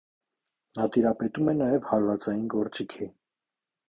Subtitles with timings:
[0.77, 3.09] Նա տիրապետում է նաև հարվածային գործիքի։